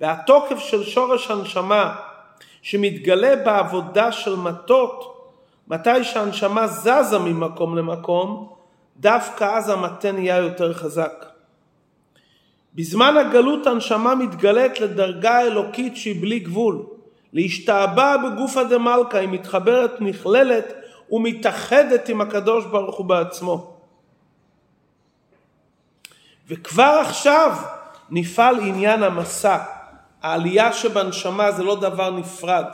והתוקף 0.00 0.58
של 0.58 0.84
שורש 0.84 1.30
הנשמה 1.30 1.96
שמתגלה 2.62 3.36
בעבודה 3.36 4.12
של 4.12 4.36
מטות 4.36 5.14
מתי 5.68 6.04
שהנשמה 6.04 6.66
זזה 6.66 7.18
ממקום 7.18 7.76
למקום, 7.76 8.52
דווקא 8.96 9.44
אז 9.44 9.68
המטה 9.68 10.12
נהיה 10.12 10.36
יותר 10.36 10.74
חזק. 10.74 11.33
בזמן 12.74 13.16
הגלות 13.16 13.66
הנשמה 13.66 14.14
מתגלית 14.14 14.80
לדרגה 14.80 15.40
אלוקית 15.40 15.96
שהיא 15.96 16.20
בלי 16.20 16.38
גבול. 16.38 16.86
להשתעבע 17.32 18.16
בגופה 18.16 18.64
דמלכה, 18.64 19.18
היא 19.18 19.28
מתחברת, 19.28 20.00
נכללת 20.00 20.72
ומתאחדת 21.10 22.08
עם 22.08 22.20
הקדוש 22.20 22.64
ברוך 22.64 22.96
הוא 22.96 23.06
בעצמו. 23.06 23.76
וכבר 26.48 26.98
עכשיו 27.00 27.56
נפעל 28.10 28.60
עניין 28.60 29.02
המסע. 29.02 29.58
העלייה 30.22 30.72
שבנשמה 30.72 31.52
זה 31.52 31.62
לא 31.62 31.80
דבר 31.80 32.10
נפרד. 32.10 32.64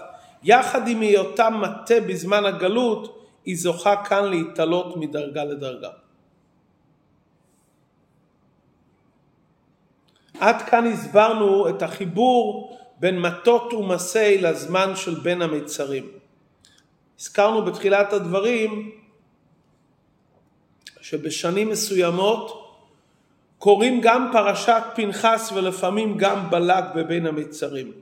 יחד 0.43 0.89
עם 0.89 1.01
היותה 1.01 1.51
מטה 1.51 1.95
בזמן 2.07 2.45
הגלות, 2.45 3.27
היא 3.45 3.57
זוכה 3.57 3.97
כאן 3.97 4.25
להתעלות 4.25 4.97
מדרגה 4.97 5.45
לדרגה. 5.45 6.00
עד 10.41 10.63
כאן 10.63 10.87
הסברנו 10.87 11.69
את 11.69 11.83
החיבור 11.83 12.77
בין 13.01 13.21
מטות 13.21 13.73
ומסי 13.73 14.39
לזמן 14.39 14.93
של 14.97 15.15
בין 15.15 15.43
המצרים. 15.43 16.09
הזכרנו 17.21 17.65
בתחילת 17.65 18.13
הדברים 18.13 18.91
שבשנים 21.01 21.69
מסוימות 21.69 22.73
קוראים 23.59 24.01
גם 24.01 24.29
פרשת 24.33 24.83
פנחס 24.95 25.53
ולפעמים 25.55 26.17
גם 26.17 26.51
בלק 26.51 26.85
בבין 26.95 27.27
המצרים. 27.27 27.93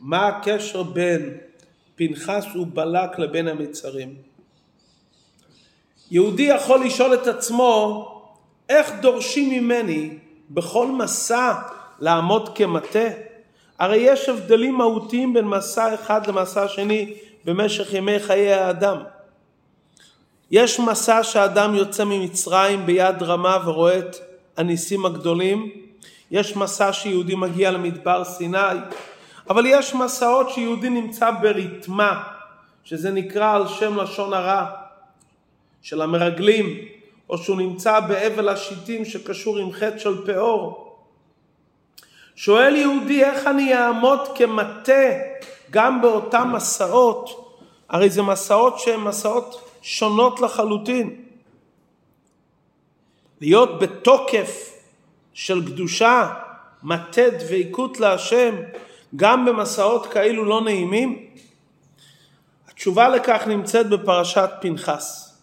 מה 0.00 0.28
הקשר 0.28 0.82
בין 0.82 1.36
פנחס 1.94 2.44
ובלק 2.54 3.18
לבין 3.18 3.48
המצרים. 3.48 4.14
יהודי 6.10 6.42
יכול 6.42 6.84
לשאול 6.84 7.14
את 7.14 7.26
עצמו 7.26 8.06
איך 8.68 8.92
דורשים 9.00 9.50
ממני 9.50 10.18
בכל 10.50 10.86
מסע 10.86 11.52
לעמוד 12.00 12.56
כמטה? 12.56 13.08
הרי 13.78 13.96
יש 13.96 14.28
הבדלים 14.28 14.74
מהותיים 14.74 15.34
בין 15.34 15.44
מסע 15.44 15.94
אחד 15.94 16.26
למסע 16.26 16.68
שני 16.68 17.14
במשך 17.44 17.94
ימי 17.94 18.18
חיי 18.18 18.52
האדם. 18.52 18.96
יש 20.50 20.80
מסע 20.80 21.22
שאדם 21.22 21.74
יוצא 21.74 22.04
ממצרים 22.04 22.86
ביד 22.86 23.22
רמה 23.22 23.58
ורואה 23.64 23.98
את 23.98 24.16
הניסים 24.56 25.06
הגדולים, 25.06 25.70
יש 26.30 26.56
מסע 26.56 26.92
שיהודי 26.92 27.34
מגיע 27.34 27.70
למדבר 27.70 28.24
סיני, 28.24 28.78
אבל 29.50 29.66
יש 29.66 29.94
מסעות 29.94 30.50
שיהודי 30.50 30.88
נמצא 30.88 31.30
בריתמה, 31.30 32.22
שזה 32.84 33.10
נקרא 33.10 33.54
על 33.54 33.68
שם 33.68 34.00
לשון 34.00 34.32
הרע 34.32 34.66
של 35.82 36.02
המרגלים, 36.02 36.78
או 37.30 37.38
שהוא 37.38 37.56
נמצא 37.56 38.00
באבל 38.00 38.48
השיטים 38.48 39.04
שקשור 39.04 39.58
עם 39.58 39.72
חטא 39.72 39.98
של 39.98 40.26
פאור. 40.26 40.89
שואל 42.42 42.76
יהודי 42.76 43.24
איך 43.24 43.46
אני 43.46 43.76
אעמוד 43.76 44.20
כמטה 44.34 45.10
גם 45.70 46.02
באותם 46.02 46.50
מסעות, 46.54 47.54
הרי 47.88 48.10
זה 48.10 48.22
מסעות 48.22 48.78
שהן 48.78 49.00
מסעות 49.00 49.70
שונות 49.82 50.40
לחלוטין. 50.40 51.16
להיות 53.40 53.78
בתוקף 53.78 54.72
של 55.32 55.66
קדושה, 55.66 56.34
מטה 56.82 57.22
דבקות 57.30 58.00
להשם, 58.00 58.54
גם 59.16 59.44
במסעות 59.44 60.06
כאלו 60.06 60.44
לא 60.44 60.60
נעימים? 60.60 61.26
התשובה 62.68 63.08
לכך 63.08 63.42
נמצאת 63.46 63.88
בפרשת 63.88 64.50
פנחס. 64.60 65.38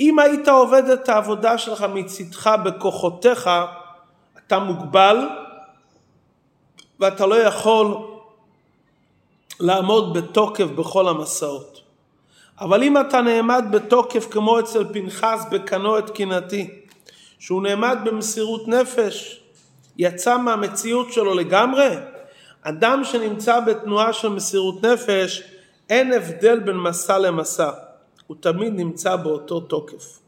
אם 0.00 0.18
היית 0.18 0.48
עובד 0.48 0.88
את 0.88 1.08
העבודה 1.08 1.58
שלך 1.58 1.86
מצדך 1.94 2.50
בכוחותיך, 2.64 3.50
אתה 4.46 4.58
מוגבל 4.58 5.43
ואתה 7.00 7.26
לא 7.26 7.34
יכול 7.34 7.96
לעמוד 9.60 10.14
בתוקף 10.14 10.64
בכל 10.64 11.08
המסעות. 11.08 11.80
אבל 12.60 12.82
אם 12.82 13.00
אתה 13.00 13.20
נעמד 13.20 13.64
בתוקף 13.70 14.26
כמו 14.30 14.60
אצל 14.60 14.84
פנחס 14.92 15.46
בקנו 15.50 15.98
את 15.98 16.10
קנאתי, 16.10 16.80
שהוא 17.38 17.62
נעמד 17.62 17.98
במסירות 18.04 18.68
נפש, 18.68 19.40
יצא 19.98 20.38
מהמציאות 20.38 21.12
שלו 21.12 21.34
לגמרי, 21.34 21.88
אדם 22.62 23.04
שנמצא 23.04 23.60
בתנועה 23.60 24.12
של 24.12 24.28
מסירות 24.28 24.84
נפש, 24.84 25.42
אין 25.90 26.12
הבדל 26.12 26.58
בין 26.58 26.76
מסע 26.76 27.18
למסע, 27.18 27.70
הוא 28.26 28.36
תמיד 28.40 28.72
נמצא 28.76 29.16
באותו 29.16 29.60
תוקף. 29.60 30.18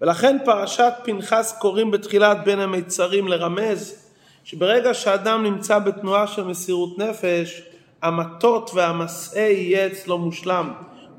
ולכן 0.00 0.36
פרשת 0.44 0.92
פנחס 1.04 1.56
קוראים 1.58 1.90
בתחילת 1.90 2.44
בין 2.44 2.60
המיצרים 2.60 3.28
לרמז 3.28 4.07
שברגע 4.44 4.94
שאדם 4.94 5.42
נמצא 5.42 5.78
בתנועה 5.78 6.26
של 6.26 6.44
מסירות 6.44 6.98
נפש, 6.98 7.62
המטות 8.02 8.70
והמסעה 8.74 9.42
יהיה 9.42 9.86
אצלו 9.86 10.18
מושלם. 10.18 10.72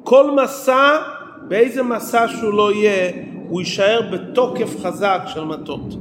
כל 0.03 0.31
מסע, 0.43 1.01
באיזה 1.47 1.83
מסע 1.83 2.27
שהוא 2.27 2.53
לא 2.53 2.73
יהיה, 2.73 3.11
הוא 3.47 3.61
יישאר 3.61 4.01
בתוקף 4.11 4.79
חזק 4.83 5.21
של 5.27 5.43
מטות. 5.43 5.93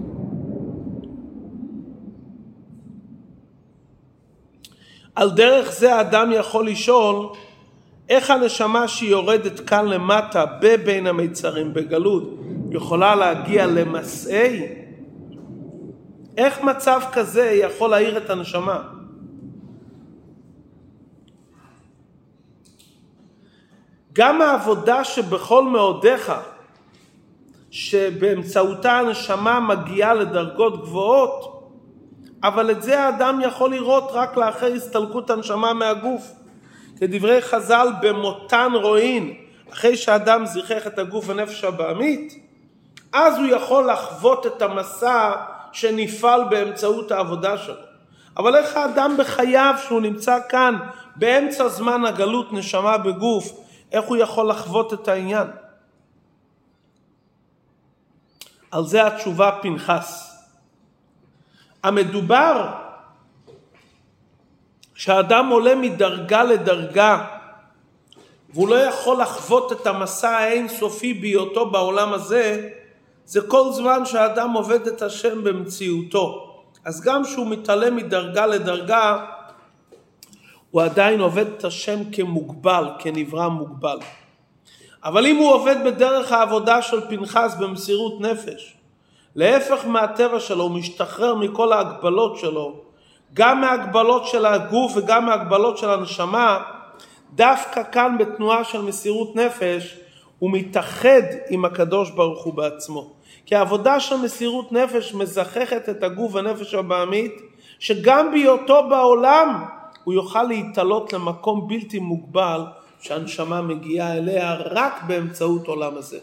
על 5.15 5.31
דרך 5.31 5.73
זה 5.73 5.95
האדם 5.95 6.31
יכול 6.33 6.69
לשאול 6.69 7.29
איך 8.09 8.31
הנשמה 8.31 8.89
שהיא 8.89 9.11
יורדת 9.11 9.61
כאן 9.61 9.89
למטה 9.89 10.45
בבין 10.61 11.07
המיצרים 11.07 11.75
בגלות 11.75 12.39
יכולה 12.71 13.15
להגיע 13.15 13.67
למסעי? 13.67 14.88
איך 16.38 16.62
מצב 16.62 17.00
כזה 17.12 17.50
יכול 17.50 17.90
להעיר 17.90 18.16
את 18.16 18.30
הנשמה? 18.30 18.83
גם 24.12 24.42
העבודה 24.42 25.05
שבכל 25.05 25.64
מאודיך, 25.64 26.33
שבאמצעותה 27.70 28.98
הנשמה 28.98 29.61
מגיעה 29.61 30.14
לדרגות 30.14 30.81
גבוהות, 30.81 31.68
אבל 32.42 32.70
את 32.70 32.83
זה 32.83 33.01
האדם 33.01 33.40
יכול 33.44 33.70
לראות 33.70 34.11
רק 34.12 34.37
לאחר 34.37 34.72
הסתלקות 34.74 35.31
הנשמה 35.31 35.72
מהגוף. 35.72 36.33
כדברי 37.01 37.42
חז"ל, 37.42 37.88
במותן 38.01 38.70
רואין, 38.74 39.35
אחרי 39.72 39.96
שאדם 39.96 40.46
זיכך 40.46 40.87
את 40.87 40.98
הגוף 40.98 41.24
ונפש 41.29 41.64
הבעמית, 41.64 42.35
אז 43.12 43.38
הוא 43.38 43.46
יכול 43.46 43.90
לחוות 43.90 44.46
את 44.46 44.62
המסע 44.62 45.33
שנפעל 45.72 46.44
באמצעות 46.44 47.11
העבודה 47.11 47.59
שלו. 47.59 47.74
אבל 48.37 48.57
איך 48.57 48.76
האדם 48.76 49.16
בחייו, 49.18 49.74
שהוא 49.87 50.00
נמצא 50.00 50.38
כאן 50.48 50.74
באמצע 51.16 51.68
זמן 51.68 52.04
הגלות 52.04 52.52
נשמה 52.52 52.98
בגוף, 52.98 53.52
איך 53.92 54.04
הוא 54.04 54.16
יכול 54.16 54.50
לחוות 54.50 54.92
את 54.92 55.09
העניין? 55.09 55.46
על 58.70 58.85
זה 58.85 59.07
התשובה 59.07 59.59
פנחס. 59.62 60.35
המדובר 61.83 62.74
שהאדם 64.94 65.48
עולה 65.48 65.74
מדרגה 65.74 66.42
לדרגה 66.42 67.24
והוא 68.54 68.68
לא 68.68 68.74
יכול 68.74 69.20
לחוות 69.20 69.72
את 69.72 69.87
המסע 69.87 70.31
האינסופי 70.31 71.14
בהיותו 71.14 71.70
בעולם 71.70 72.12
הזה, 72.12 72.68
זה 73.29 73.41
כל 73.41 73.73
זמן 73.73 74.05
שהאדם 74.05 74.53
עובד 74.53 74.87
את 74.87 75.03
השם 75.03 75.45
במציאותו. 75.45 76.55
אז 76.85 77.01
גם 77.01 77.25
כשהוא 77.25 77.47
מתעלה 77.47 77.91
מדרגה 77.91 78.47
לדרגה, 78.47 79.25
הוא 80.71 80.83
עדיין 80.83 81.21
עובד 81.21 81.47
את 81.47 81.64
השם 81.64 82.11
כמוגבל, 82.12 82.85
כנברא 82.99 83.49
מוגבל. 83.49 83.99
אבל 85.05 85.27
אם 85.27 85.37
הוא 85.37 85.53
עובד 85.53 85.77
בדרך 85.85 86.33
העבודה 86.33 86.83
של 86.83 87.01
פנחס 87.09 87.57
במסירות 87.61 88.21
נפש, 88.21 88.75
להפך 89.35 89.87
מהטבע 89.87 90.41
שלו, 90.41 90.62
הוא 90.62 90.71
משתחרר 90.71 91.35
מכל 91.35 91.73
ההגבלות 91.73 92.38
שלו, 92.38 92.81
גם 93.35 93.61
מההגבלות 93.61 94.27
של 94.27 94.47
הגוף 94.47 94.93
וגם 94.97 95.27
מההגבלות 95.27 95.79
של 95.79 95.91
הנשמה, 95.91 96.62
דווקא 97.35 97.83
כאן 97.93 98.17
בתנועה 98.19 98.64
של 98.64 98.83
מסירות 98.83 99.37
נפש, 99.37 99.97
הוא 100.38 100.51
מתאחד 100.53 101.23
עם 101.51 101.64
הקדוש 101.64 102.11
ברוך 102.11 102.45
הוא 102.45 102.55
בעצמו. 102.55 103.17
כי 103.49 103.55
העבודה 103.55 104.01
של 104.01 104.17
מסירות 104.17 104.73
נפש 104.73 105.15
מזככת 105.15 105.89
את 105.89 106.03
הגוף 106.03 106.35
והנפש 106.35 106.75
הבעמית, 106.75 107.33
שגם 107.79 108.31
בהיותו 108.31 108.89
בעולם 108.89 109.65
הוא 110.05 110.15
יוכל 110.15 110.43
להתעלות 110.43 111.13
למקום 111.13 111.69
בלתי 111.69 111.99
מוגבל 111.99 112.65
שהנשמה 113.01 113.63
מגיעה 113.63 114.17
אליה 114.17 114.55
רק 114.55 115.03
באמצעות 115.07 115.67
עולם 115.67 115.97
הזה. 115.97 116.19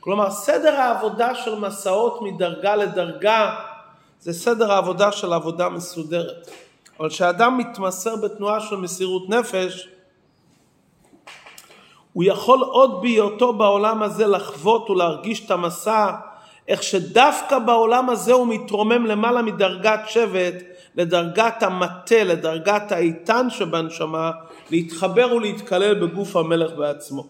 כלומר, 0.00 0.30
סדר 0.30 0.74
העבודה 0.74 1.34
של 1.34 1.58
מסעות 1.58 2.22
מדרגה 2.22 2.76
לדרגה 2.76 3.54
זה 4.20 4.32
סדר 4.32 4.72
העבודה 4.72 5.12
של 5.12 5.32
עבודה 5.32 5.68
מסודרת. 5.68 6.50
אבל 7.00 7.08
כשאדם 7.08 7.58
מתמסר 7.58 8.16
בתנועה 8.16 8.60
של 8.60 8.76
מסירות 8.76 9.28
נפש, 9.28 9.88
הוא 12.12 12.24
יכול 12.24 12.60
עוד 12.60 13.02
בהיותו 13.02 13.52
בעולם 13.52 14.02
הזה 14.02 14.26
לחוות 14.26 14.90
ולהרגיש 14.90 15.46
את 15.46 15.50
המסע, 15.50 16.10
איך 16.68 16.82
שדווקא 16.82 17.58
בעולם 17.58 18.10
הזה 18.10 18.32
הוא 18.32 18.46
מתרומם 18.46 19.06
למעלה 19.06 19.42
מדרגת 19.42 20.00
שבט 20.06 20.54
לדרגת 20.96 21.62
המטה, 21.62 22.24
לדרגת 22.24 22.92
האיתן 22.92 23.46
שבנשמה, 23.50 24.30
להתחבר 24.70 25.34
ולהתקלל 25.34 25.94
בגוף 25.94 26.36
המלך 26.36 26.72
בעצמו. 26.72 27.26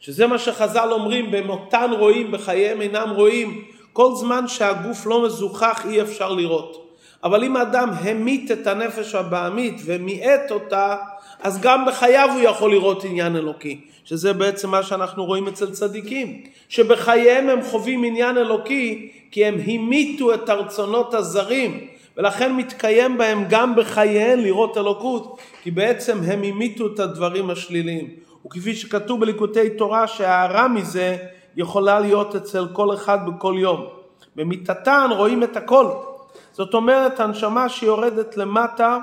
שזה 0.00 0.26
מה 0.26 0.38
שחז"ל 0.38 0.88
אומרים, 0.92 1.30
במותן 1.30 1.90
רואים, 1.98 2.32
בחייהם 2.32 2.80
אינם 2.80 3.10
רואים, 3.10 3.64
כל 3.92 4.14
זמן 4.14 4.48
שהגוף 4.48 5.06
לא 5.06 5.24
מזוכח 5.24 5.86
אי 5.86 6.02
אפשר 6.02 6.32
לראות. 6.32 6.98
אבל 7.24 7.44
אם 7.44 7.56
האדם 7.56 7.90
המית 8.00 8.50
את 8.50 8.66
הנפש 8.66 9.14
הבעמית 9.14 9.80
ומיעט 9.84 10.50
אותה, 10.50 10.96
אז 11.42 11.60
גם 11.60 11.84
בחייו 11.86 12.28
הוא 12.32 12.40
יכול 12.40 12.70
לראות 12.70 13.04
עניין 13.04 13.36
אלוקי. 13.36 13.80
שזה 14.04 14.32
בעצם 14.32 14.70
מה 14.70 14.82
שאנחנו 14.82 15.24
רואים 15.24 15.48
אצל 15.48 15.70
צדיקים. 15.70 16.42
שבחייהם 16.68 17.48
הם 17.48 17.62
חווים 17.62 18.04
עניין 18.04 18.38
אלוקי 18.38 19.12
כי 19.30 19.44
הם 19.44 19.54
המיתו 19.66 20.34
את 20.34 20.48
הרצונות 20.48 21.14
הזרים. 21.14 21.86
ולכן 22.16 22.52
מתקיים 22.56 23.18
בהם 23.18 23.44
גם 23.48 23.76
בחייהם 23.76 24.40
לראות 24.40 24.76
אלוקות, 24.76 25.38
כי 25.62 25.70
בעצם 25.70 26.18
הם 26.26 26.42
המיתו 26.42 26.86
את 26.86 27.00
הדברים 27.00 27.50
השליליים. 27.50 28.08
וכפי 28.46 28.74
שכתוב 28.74 29.20
בליקוטי 29.20 29.70
תורה 29.70 30.06
שההערה 30.06 30.68
מזה 30.68 31.16
יכולה 31.56 32.00
להיות 32.00 32.36
אצל 32.36 32.66
כל 32.72 32.94
אחד 32.94 33.18
בכל 33.26 33.54
יום. 33.58 33.86
במיתתן 34.36 35.10
רואים 35.16 35.42
את 35.42 35.56
הכל. 35.56 35.86
זאת 36.52 36.74
אומרת, 36.74 37.20
הנשמה 37.20 37.68
שיורדת 37.68 38.36
למטה, 38.36 38.98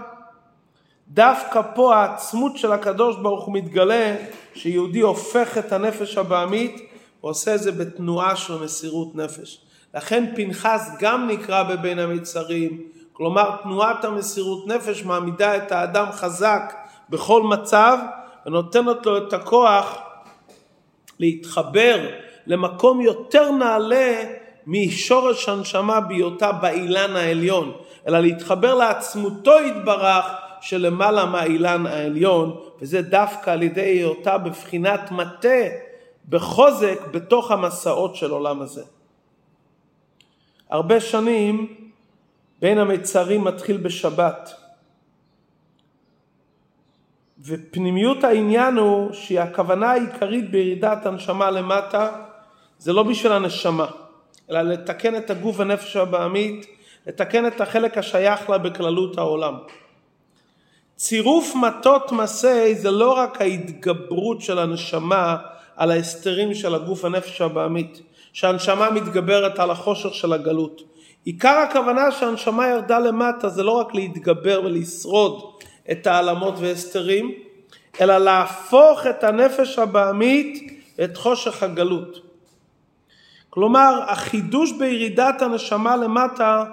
דווקא 1.07 1.61
פה 1.75 1.95
העצמות 1.95 2.57
של 2.57 2.71
הקדוש 2.71 3.15
ברוך 3.15 3.45
הוא 3.45 3.53
מתגלה, 3.53 4.15
שיהודי 4.53 5.01
הופך 5.01 5.57
את 5.57 5.71
הנפש 5.71 6.17
הבעמית 6.17 6.89
ועושה 7.23 7.55
את 7.55 7.59
זה 7.59 7.71
בתנועה 7.71 8.35
של 8.35 8.63
מסירות 8.63 9.15
נפש. 9.15 9.61
לכן 9.93 10.33
פנחס 10.35 10.91
גם 10.99 11.27
נקרא 11.27 11.63
בבין 11.63 11.99
המצרים, 11.99 12.81
כלומר 13.13 13.55
תנועת 13.63 14.05
המסירות 14.05 14.67
נפש 14.67 15.03
מעמידה 15.03 15.57
את 15.57 15.71
האדם 15.71 16.11
חזק 16.11 16.73
בכל 17.09 17.43
מצב 17.43 17.97
ונותנת 18.45 19.05
לו 19.05 19.17
את 19.17 19.33
הכוח 19.33 19.97
להתחבר 21.19 22.09
למקום 22.47 23.01
יותר 23.01 23.51
נעלה 23.51 24.23
משורש 24.67 25.49
הנשמה 25.49 25.99
בהיותה 25.99 26.51
באילן 26.51 27.15
העליון, 27.15 27.71
אלא 28.07 28.19
להתחבר 28.19 28.75
לעצמותו 28.75 29.51
יתברך 29.59 30.25
שלמעלה 30.63 31.25
מהאילן 31.25 31.85
העליון, 31.85 32.59
וזה 32.81 33.01
דווקא 33.01 33.51
על 33.51 33.63
ידי 33.63 33.81
היותה 33.81 34.37
בבחינת 34.37 35.11
מטה 35.11 35.63
בחוזק 36.29 36.99
בתוך 37.11 37.51
המסעות 37.51 38.15
של 38.15 38.31
עולם 38.31 38.61
הזה. 38.61 38.83
הרבה 40.69 40.99
שנים 40.99 41.75
בין 42.59 42.77
המצרים 42.77 43.43
מתחיל 43.43 43.77
בשבת. 43.77 44.53
ופנימיות 47.45 48.23
העניין 48.23 48.77
הוא 48.77 49.13
שהכוונה 49.13 49.91
העיקרית 49.91 50.51
בירידת 50.51 51.05
הנשמה 51.05 51.51
למטה 51.51 52.11
זה 52.77 52.93
לא 52.93 53.03
בשביל 53.03 53.31
הנשמה, 53.31 53.87
אלא 54.49 54.61
לתקן 54.61 55.15
את 55.15 55.29
הגוף 55.29 55.59
והנפש 55.59 55.95
הבעמית, 55.95 56.65
לתקן 57.07 57.47
את 57.47 57.61
החלק 57.61 57.97
השייך 57.97 58.49
לה 58.49 58.57
בכללות 58.57 59.17
העולם. 59.17 59.55
צירוף 60.95 61.55
מטות 61.55 62.11
מסי 62.11 62.75
זה 62.75 62.91
לא 62.91 63.11
רק 63.11 63.41
ההתגברות 63.41 64.41
של 64.41 64.59
הנשמה 64.59 65.37
על 65.75 65.91
ההסתרים 65.91 66.53
של 66.53 66.75
הגוף 66.75 67.05
הנפש 67.05 67.41
הבעמית, 67.41 68.01
שהנשמה 68.33 68.89
מתגברת 68.89 69.59
על 69.59 69.71
החושך 69.71 70.13
של 70.13 70.33
הגלות. 70.33 70.81
עיקר 71.25 71.57
הכוונה 71.69 72.11
שהנשמה 72.11 72.67
ירדה 72.67 72.99
למטה 72.99 73.49
זה 73.49 73.63
לא 73.63 73.71
רק 73.71 73.95
להתגבר 73.95 74.61
ולשרוד 74.65 75.41
את 75.91 76.07
העלמות 76.07 76.53
והסתרים, 76.57 77.31
אלא 78.01 78.17
להפוך 78.17 79.07
את 79.07 79.23
הנפש 79.23 79.79
הבעמית 79.79 80.81
ואת 80.99 81.17
חושך 81.17 81.63
הגלות. 81.63 82.19
כלומר, 83.49 83.99
החידוש 84.07 84.71
בירידת 84.71 85.41
הנשמה 85.41 85.95
למטה 85.95 86.63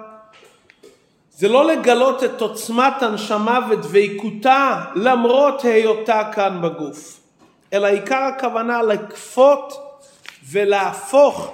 זה 1.41 1.47
לא 1.47 1.65
לגלות 1.65 2.23
את 2.23 2.41
עוצמת 2.41 3.03
הנשמה 3.03 3.59
ודבקותה 3.69 4.83
למרות 4.95 5.63
היותה 5.63 6.21
כאן 6.33 6.61
בגוף, 6.61 7.19
אלא 7.73 7.87
עיקר 7.87 8.15
הכוונה 8.15 8.81
לכפות 8.83 9.73
ולהפוך 10.51 11.53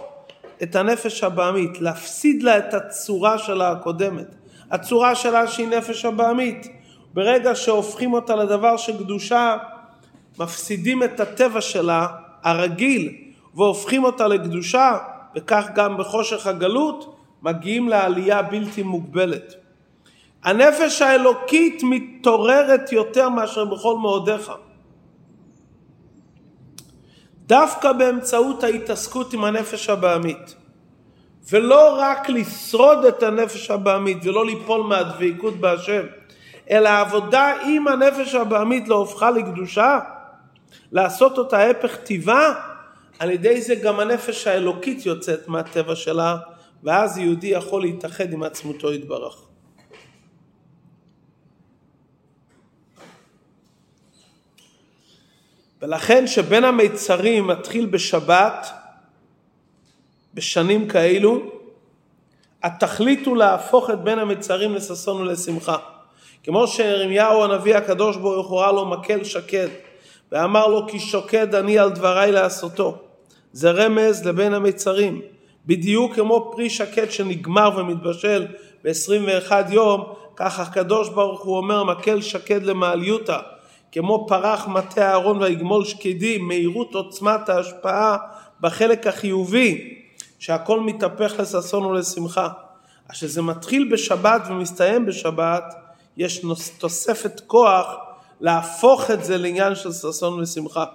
את 0.63 0.75
הנפש 0.75 1.23
הבעמית, 1.23 1.81
להפסיד 1.81 2.43
לה 2.43 2.57
את 2.57 2.73
הצורה 2.73 3.37
שלה 3.37 3.71
הקודמת. 3.71 4.35
הצורה 4.71 5.15
שלה 5.15 5.47
שהיא 5.47 5.67
נפש 5.67 6.05
הבעמית. 6.05 6.67
ברגע 7.13 7.55
שהופכים 7.55 8.13
אותה 8.13 8.35
לדבר 8.35 8.77
של 8.77 8.97
קדושה, 8.97 9.57
מפסידים 10.39 11.03
את 11.03 11.19
הטבע 11.19 11.61
שלה, 11.61 12.07
הרגיל, 12.43 13.15
והופכים 13.55 14.03
אותה 14.03 14.27
לקדושה, 14.27 14.97
וכך 15.35 15.67
גם 15.75 15.97
בחושך 15.97 16.47
הגלות, 16.47 17.15
מגיעים 17.41 17.89
לעלייה 17.89 18.41
בלתי 18.41 18.83
מוגבלת. 18.83 19.66
הנפש 20.43 21.01
האלוקית 21.01 21.81
מתעוררת 21.83 22.91
יותר 22.91 23.29
מאשר 23.29 23.65
בכל 23.65 23.97
מאודיך. 23.97 24.51
דווקא 27.47 27.91
באמצעות 27.91 28.63
ההתעסקות 28.63 29.33
עם 29.33 29.43
הנפש 29.43 29.89
הבעמית. 29.89 30.55
ולא 31.51 31.95
רק 31.99 32.29
לשרוד 32.29 33.05
את 33.05 33.23
הנפש 33.23 33.71
הבעמית 33.71 34.17
ולא 34.25 34.45
ליפול 34.45 34.81
מהדבקות 34.81 35.53
בהשם, 35.53 36.03
אלא 36.69 36.89
העבודה 36.89 37.53
עם 37.65 37.87
הנפש 37.87 38.35
הבעמית 38.35 38.87
לא 38.87 38.95
הופכה 38.95 39.31
לקדושה, 39.31 39.99
לעשות 40.91 41.37
אותה 41.37 41.69
הפך 41.69 41.95
טיבה, 41.95 42.53
על 43.19 43.31
ידי 43.31 43.61
זה 43.61 43.75
גם 43.75 43.99
הנפש 43.99 44.47
האלוקית 44.47 45.05
יוצאת 45.05 45.47
מהטבע 45.47 45.95
שלה, 45.95 46.37
ואז 46.83 47.17
יהודי 47.17 47.47
יכול 47.47 47.81
להתאחד 47.81 48.33
עם 48.33 48.43
עצמותו 48.43 48.93
יתברך. 48.93 49.46
ולכן 55.81 56.27
שבין 56.27 56.63
המיצרים 56.63 57.47
מתחיל 57.47 57.85
בשבת, 57.85 58.67
בשנים 60.33 60.87
כאלו, 60.87 61.41
התכלית 62.63 63.25
הוא 63.25 63.37
להפוך 63.37 63.89
את 63.89 64.03
בין 64.03 64.19
המצרים 64.19 64.75
לששון 64.75 65.21
ולשמחה. 65.21 65.77
כמו 66.43 66.67
שירמיהו 66.67 67.43
הנביא 67.43 67.75
הקדוש 67.75 68.17
ברוך 68.17 68.47
הוא 68.47 68.59
ראה 68.59 68.71
לו 68.71 68.85
מקל 68.85 69.23
שקד, 69.23 69.67
ואמר 70.31 70.67
לו 70.67 70.87
כי 70.87 70.99
שוקד 70.99 71.55
אני 71.55 71.79
על 71.79 71.89
דבריי 71.89 72.31
לעשותו. 72.31 72.97
זה 73.53 73.71
רמז 73.71 74.25
לבין 74.25 74.53
המצרים. 74.53 75.21
בדיוק 75.65 76.15
כמו 76.15 76.51
פרי 76.55 76.69
שקד 76.69 77.11
שנגמר 77.11 77.69
ומתבשל 77.77 78.47
ב-21 78.83 79.51
יום, 79.69 80.13
כך 80.35 80.59
הקדוש 80.59 81.09
ברוך 81.09 81.41
הוא 81.41 81.57
אומר 81.57 81.83
מקל 81.83 82.21
שקד 82.21 82.63
למעליותה. 82.63 83.39
כמו 83.91 84.25
פרח 84.27 84.67
מטה 84.67 85.09
אהרון 85.09 85.41
ויגמול 85.41 85.85
שקדים, 85.85 86.47
מהירות 86.47 86.95
עוצמת 86.95 87.49
ההשפעה 87.49 88.17
בחלק 88.61 89.07
החיובי, 89.07 89.97
שהכל 90.39 90.79
מתהפך 90.79 91.33
לששון 91.39 91.85
ולשמחה. 91.85 92.49
אז 93.09 93.15
כשזה 93.15 93.41
מתחיל 93.41 93.89
בשבת 93.91 94.41
ומסתיים 94.49 95.05
בשבת, 95.05 95.63
יש 96.17 96.45
תוספת 96.77 97.41
כוח 97.47 97.95
להפוך 98.41 99.11
את 99.11 99.23
זה 99.23 99.37
לעניין 99.37 99.75
של 99.75 99.91
ששון 99.91 100.39
ושמחה. 100.39 100.85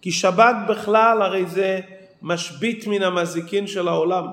כי 0.00 0.12
שבת 0.12 0.56
בכלל 0.68 1.22
הרי 1.22 1.46
זה 1.46 1.80
משבית 2.22 2.86
מן 2.86 3.02
המזיקין 3.02 3.66
של 3.66 3.88
העולם. 3.88 4.26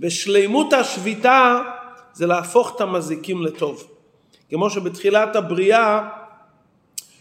ושלימות 0.00 0.72
השביתה 0.72 1.62
זה 2.12 2.26
להפוך 2.26 2.76
את 2.76 2.80
המזיקים 2.80 3.42
לטוב. 3.42 3.91
כמו 4.52 4.70
שבתחילת 4.70 5.36
הבריאה 5.36 6.08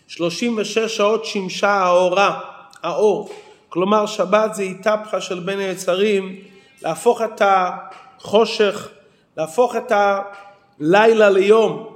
36 0.07 0.77
שעות 0.77 1.25
שימשה 1.25 1.69
האורה, 1.69 2.39
האור. 2.83 3.29
כלומר 3.69 4.05
שבת 4.05 4.55
זה 4.55 4.63
איתפחה 4.63 5.21
של 5.21 5.39
בין 5.39 5.59
היצרים, 5.59 6.35
להפוך 6.81 7.21
את 7.21 7.41
החושך, 7.45 8.89
להפוך 9.37 9.75
את 9.75 9.91
הלילה 10.79 11.29
ליום. 11.29 11.93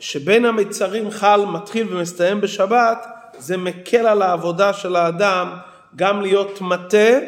שבין 0.00 0.44
המצרים 0.44 1.10
חל 1.10 1.44
מתחיל 1.44 1.96
ומסתיים 1.96 2.40
בשבת, 2.40 3.06
זה 3.38 3.56
מקל 3.56 4.06
על 4.06 4.22
העבודה 4.22 4.72
של 4.72 4.96
האדם 4.96 5.56
גם 5.96 6.20
להיות 6.20 6.60
מטה 6.60 7.18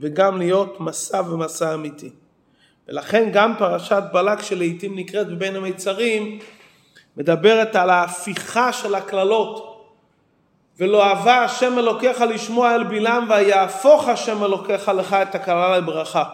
וגם 0.00 0.38
להיות 0.38 0.80
מסע 0.80 1.20
ומסע 1.30 1.74
אמיתי. 1.74 2.10
ולכן 2.88 3.30
גם 3.32 3.54
פרשת 3.58 4.02
בלק 4.12 4.42
שלעיתים 4.42 4.98
נקראת 4.98 5.28
בבין 5.28 5.56
המיצרים 5.56 6.38
מדברת 7.16 7.76
על 7.76 7.90
ההפיכה 7.90 8.72
של 8.72 8.94
הקללות 8.94 9.70
ולא 10.78 11.04
אהבה 11.04 11.44
השם 11.44 11.78
אלוקיך 11.78 12.20
לשמוע 12.20 12.74
אל 12.74 12.84
בלעם 12.84 13.26
ויהפוך 13.30 14.08
השם 14.08 14.44
אלוקיך 14.44 14.88
לך 14.88 15.12
את 15.14 15.34
הקללה 15.34 15.78
לברכה. 15.78 16.24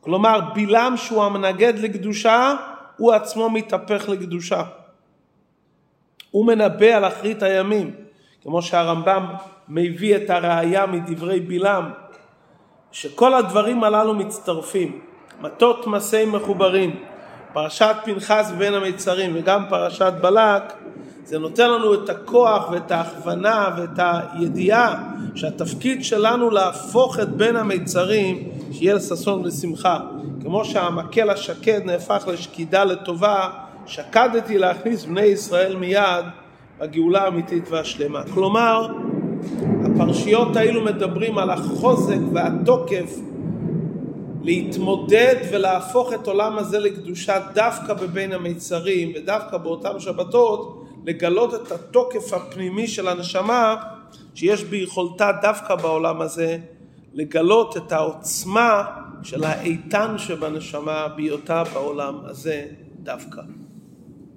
כלומר 0.00 0.40
בלעם 0.54 0.96
שהוא 0.96 1.24
המנגד 1.24 1.78
לקדושה 1.78 2.54
הוא 2.96 3.12
עצמו 3.12 3.50
מתהפך 3.50 4.08
לקדושה. 4.08 4.62
הוא 6.30 6.46
מנבא 6.46 6.86
על 6.86 7.04
אחרית 7.04 7.42
הימים 7.42 7.94
כמו 8.42 8.62
שהרמב"ם 8.62 9.26
מביא 9.68 10.16
את 10.16 10.30
הראייה 10.30 10.86
מדברי 10.86 11.40
בלעם 11.40 11.90
שכל 12.92 13.34
הדברים 13.34 13.84
הללו 13.84 14.14
מצטרפים 14.14 15.00
מטות 15.42 15.86
מסי 15.86 16.24
מחוברים, 16.24 16.96
פרשת 17.52 17.96
פנחס 18.04 18.52
בין 18.58 18.74
המיצרים 18.74 19.30
וגם 19.34 19.64
פרשת 19.68 20.12
בלק, 20.20 20.62
זה 21.24 21.38
נותן 21.38 21.70
לנו 21.70 21.94
את 21.94 22.08
הכוח 22.08 22.70
ואת 22.70 22.90
ההכוונה 22.90 23.68
ואת 23.78 23.98
הידיעה 23.98 25.04
שהתפקיד 25.34 26.04
שלנו 26.04 26.50
להפוך 26.50 27.20
את 27.20 27.28
בין 27.28 27.56
המיצרים 27.56 28.48
שיהיה 28.72 28.94
לששון 28.94 29.40
ולשמחה. 29.40 29.98
כמו 30.42 30.64
שהמקל 30.64 31.30
השקד 31.30 31.80
נהפך 31.84 32.28
לשקידה 32.32 32.84
לטובה, 32.84 33.50
שקדתי 33.86 34.58
להכניס 34.58 35.04
בני 35.04 35.22
ישראל 35.22 35.76
מיד 35.76 36.24
בגאולה 36.80 37.24
האמיתית 37.24 37.64
והשלמה. 37.70 38.22
כלומר, 38.34 38.88
הפרשיות 39.84 40.56
האלו 40.56 40.84
מדברים 40.84 41.38
על 41.38 41.50
החוזק 41.50 42.18
והתוקף 42.32 43.18
להתמודד 44.44 45.36
ולהפוך 45.52 46.12
את 46.12 46.26
עולם 46.26 46.58
הזה 46.58 46.78
לקדושה 46.78 47.38
דווקא 47.54 47.94
בבין 47.94 48.32
המיצרים 48.32 49.12
ודווקא 49.16 49.56
באותן 49.56 50.00
שבתות 50.00 50.84
לגלות 51.06 51.54
את 51.54 51.72
התוקף 51.72 52.32
הפנימי 52.32 52.88
של 52.88 53.08
הנשמה 53.08 53.76
שיש 54.34 54.64
ביכולתה 54.64 55.30
דווקא 55.42 55.74
בעולם 55.74 56.20
הזה 56.20 56.58
לגלות 57.14 57.76
את 57.76 57.92
העוצמה 57.92 58.84
של 59.22 59.44
האיתן 59.44 60.14
שבנשמה 60.18 61.08
בהיותה 61.08 61.64
בעולם 61.64 62.18
הזה 62.24 62.66
דווקא. 63.02 63.42